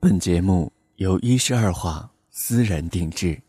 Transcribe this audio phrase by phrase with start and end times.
[0.00, 3.42] 本节目由一十二画私人定制。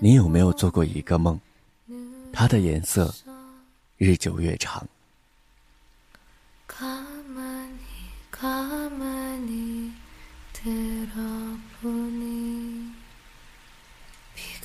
[0.00, 1.40] 你有没有做过一个梦？
[2.32, 3.12] 它的颜色
[3.96, 4.86] 日久月长。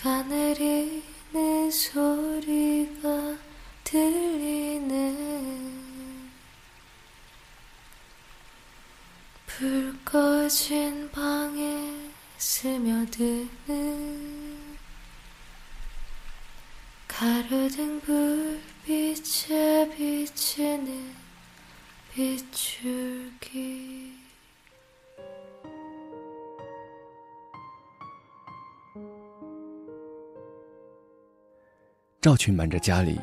[0.02, 3.38] 바늘이는 소리가
[3.84, 5.12] 들리는
[9.46, 12.10] 불 꺼진 방에
[12.40, 13.52] 스며드는
[17.08, 21.14] 가로등 불빛에 비치는
[22.12, 23.32] 비줄기.
[32.22, 33.20] 赵群瞒着家里，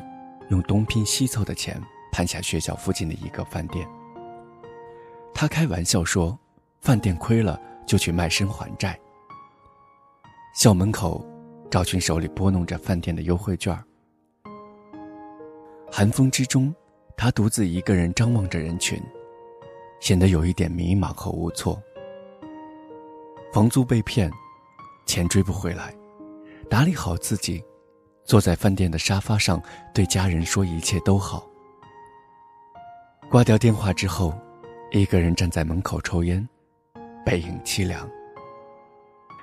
[0.49, 3.87] 用东拼西凑的钱盘下学校附近的一个饭店。
[5.33, 6.37] 他开玩笑说
[6.83, 7.57] ：“饭店亏了，
[7.87, 8.99] 就去卖身还债。”
[10.53, 11.25] 校门口，
[11.71, 13.73] 赵群手里拨弄着饭店的优惠券。
[15.89, 16.75] 寒风之中，
[17.15, 19.01] 他独自一个人张望着人群，
[20.01, 21.81] 显得有一点迷茫和无措。
[23.53, 24.29] 房租被骗，
[25.05, 25.95] 钱追不回来，
[26.69, 27.63] 打理好自己。
[28.29, 29.59] 坐在饭店的沙发上，
[29.91, 31.43] 对家人说一切都好。
[33.27, 34.39] 挂掉电话之后，
[34.91, 36.47] 一个人站在门口抽烟，
[37.25, 38.07] 背影凄凉。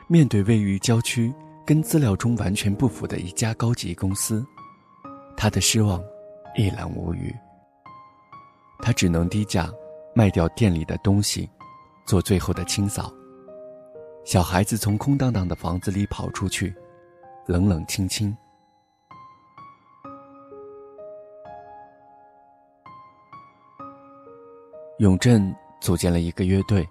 [0.07, 4.47] 面对位于郊区、跟资料中完全不符的一家高级公司，
[5.37, 6.01] 他的失望
[6.55, 7.35] 一览无余。
[8.79, 9.69] 他只能低价
[10.15, 11.51] 卖掉店里的东西，
[12.05, 13.13] 做最后的清扫。
[14.25, 16.73] 小孩子从空荡荡的房子里跑出去，
[17.49, 18.33] 冷冷清清。
[24.99, 26.89] 永振组建了一个乐队，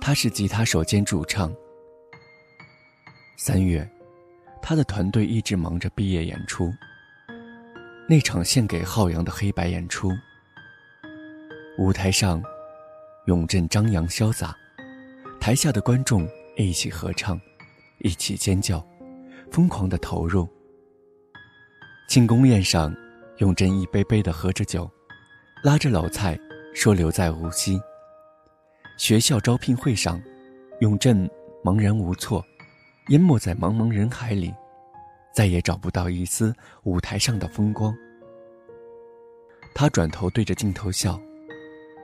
[0.00, 1.54] 他是吉他手兼主唱。
[3.36, 3.86] 三月，
[4.62, 6.72] 他的团队一直忙着毕业演出。
[8.08, 10.10] 那场献给浩洋的黑白演出，
[11.76, 12.42] 舞台上，
[13.26, 14.56] 永振张扬潇洒，
[15.38, 16.26] 台下的观众
[16.56, 17.38] 一起合唱，
[17.98, 18.82] 一起尖叫，
[19.52, 20.48] 疯狂的投入。
[22.08, 22.96] 庆功宴上，
[23.38, 24.90] 永振一杯杯的喝着酒，
[25.62, 26.38] 拉着老蔡。
[26.74, 27.80] 说留在无锡。
[28.96, 30.20] 学校招聘会上，
[30.80, 31.28] 永振
[31.64, 32.44] 茫然无措，
[33.08, 34.54] 淹没在茫茫人海里，
[35.32, 37.96] 再也找不到一丝舞台上的风光。
[39.74, 41.18] 他转头对着镜头笑，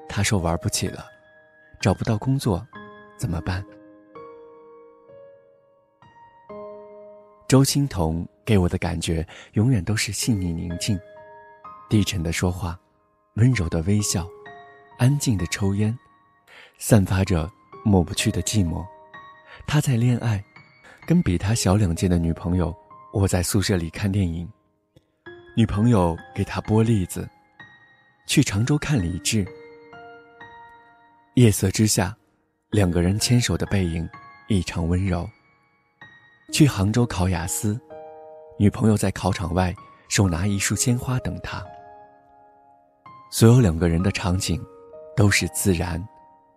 [0.08, 1.04] 他说：“玩不起了，
[1.80, 2.66] 找不到工作，
[3.18, 3.64] 怎么办？”
[7.46, 10.98] 周欣彤给我的感觉永远都是细腻宁静，
[11.88, 12.78] 低沉的说话，
[13.34, 14.26] 温柔的微笑。
[14.98, 15.96] 安静的抽烟，
[16.78, 17.50] 散发着
[17.84, 18.84] 抹不去的寂寞。
[19.66, 20.42] 他在恋爱，
[21.06, 22.74] 跟比他小两届的女朋友
[23.14, 24.48] 窝在宿舍里看电影。
[25.56, 27.28] 女朋友给他剥栗子。
[28.26, 29.46] 去常州看李治。
[31.34, 32.12] 夜色之下，
[32.70, 34.08] 两个人牵手的背影
[34.48, 35.24] 异常温柔。
[36.52, 37.80] 去杭州考雅思，
[38.58, 39.72] 女朋友在考场外
[40.08, 41.64] 手拿一束鲜花等他。
[43.30, 44.60] 所有两个人的场景。
[45.16, 46.06] 都是自然、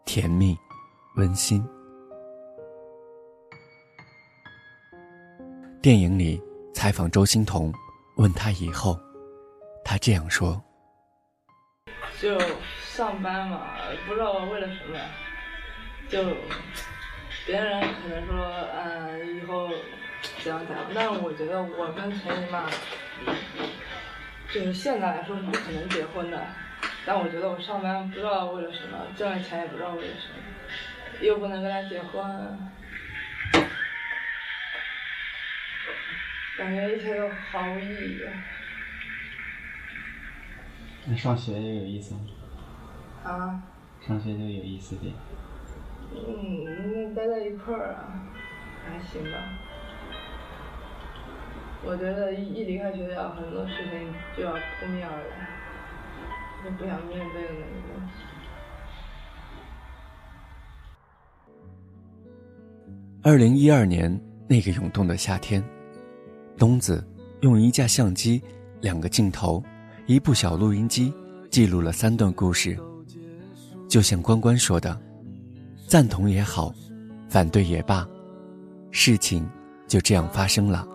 [0.03, 0.57] 甜蜜、
[1.15, 1.65] 温馨。
[5.81, 6.41] 电影里
[6.73, 7.73] 采访周星彤，
[8.17, 8.99] 问他以后，
[9.81, 10.61] 他这样说
[12.19, 12.37] ：“就
[12.83, 14.99] 上班嘛，不知道为了什么，
[16.09, 16.21] 就
[17.45, 18.45] 别人可能说，
[18.75, 19.69] 嗯，以后
[20.43, 22.69] 怎样怎样，但是我觉得我跟陈姨嘛，
[24.53, 26.45] 就是现在来说是不可能结婚的。”
[27.05, 30.35] 但我觉得我上班不知道为了什么，挣了钱也不知道为了什么，
[31.21, 32.21] 又不能跟他结婚，
[36.57, 38.21] 感觉一切都毫无意义。
[41.05, 42.21] 那上学就有意思吗？
[43.23, 43.63] 啊？
[44.05, 45.13] 上学就有意思点。
[46.11, 48.27] 嗯，那待在一块儿啊，
[48.85, 49.37] 还行吧。
[51.83, 55.58] 我觉得一一离开学校，很多事情就要扑面而来。
[56.63, 57.99] 就不想面对那个。
[63.21, 65.63] 二零一二年那个涌动的夏天，
[66.57, 67.05] 东子
[67.41, 68.41] 用一架相机、
[68.81, 69.63] 两个镜头、
[70.05, 71.13] 一部小录音机，
[71.51, 72.77] 记录了三段故事。
[73.87, 74.99] 就像关关说的
[75.87, 76.73] ：“赞同也好，
[77.27, 78.07] 反对也罢，
[78.91, 79.47] 事情
[79.87, 80.87] 就这样发生了。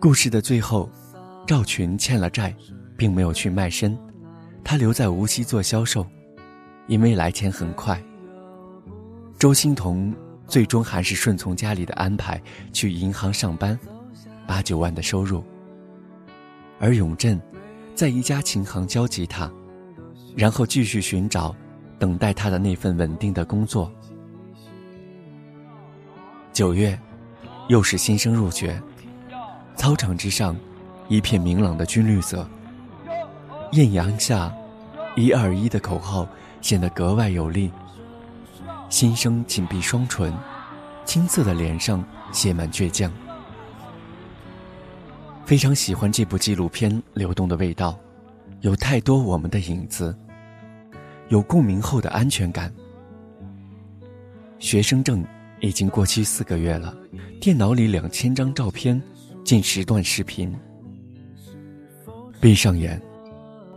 [0.00, 0.88] 故事的最后，
[1.46, 2.54] 赵群欠了债，
[3.02, 3.98] 并没有去卖身，
[4.62, 6.06] 他留在无锡做销售，
[6.86, 8.00] 因为来钱很快。
[9.40, 10.14] 周欣彤
[10.46, 12.40] 最终还是顺从家里的安排
[12.72, 13.76] 去银行上班，
[14.46, 15.42] 八九万的收入。
[16.78, 17.42] 而永振，
[17.92, 19.50] 在一家琴行教吉他，
[20.36, 21.52] 然后继续寻找，
[21.98, 23.90] 等待他的那份稳定的工作。
[26.52, 26.96] 九月，
[27.66, 28.80] 又是新生入学，
[29.74, 30.56] 操场之上，
[31.08, 32.48] 一片明朗的军绿色。
[33.72, 34.54] 艳阳下，
[35.16, 36.28] 一二一的口号
[36.60, 37.70] 显得格外有力。
[38.88, 40.32] 新生紧闭双唇，
[41.04, 43.10] 青涩的脸上写满倔强。
[45.44, 47.92] 非常喜欢这部纪录片《流动的味道》，
[48.60, 50.16] 有太多我们的影子，
[51.28, 52.72] 有共鸣后的安全感。
[54.58, 55.24] 学生证。
[55.64, 56.92] 已经过期四个月了，
[57.40, 59.00] 电脑里两千张照片，
[59.44, 60.52] 近十段视频。
[62.40, 63.00] 闭上眼，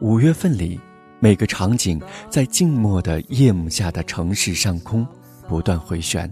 [0.02, 0.78] 五月份里，
[1.22, 5.08] 每个场景在静默的夜幕下的城市上空
[5.48, 6.32] 不断回旋。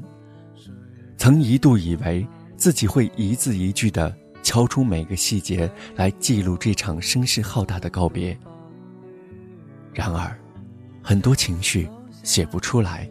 [1.17, 2.27] 曾一度以为
[2.57, 8.37] 自己会一字一句地敲出每个细节来记录这场声势浩大的告别。
[9.93, 10.37] 然而，
[11.01, 11.89] 很多情绪
[12.21, 13.09] 写不出来，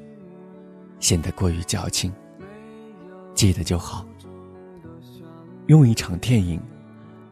[1.00, 2.12] 显得过于矫情。
[3.34, 4.06] 记得就好。
[5.68, 6.60] 用一场电影，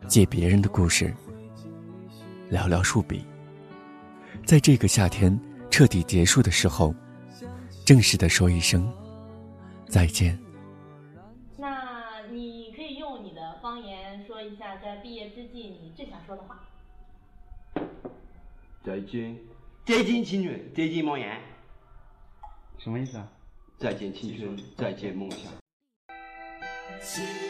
[0.08, 1.14] 借别人的故事，
[2.50, 3.24] 寥寥数笔。
[4.44, 5.38] 在这个夏天
[5.70, 6.94] 彻底结束的时候，
[7.84, 8.92] 正式的说一声
[9.86, 10.38] 再见。
[11.56, 16.64] 那你可以用你的方言说一下，在毕业之际你最想说的话。
[18.82, 19.36] 再见，
[19.84, 21.36] 再见青春，再见梦魇。
[22.78, 23.28] 什么意思啊？
[23.78, 25.52] 再见青春，再见梦想。
[27.00, 27.49] 心。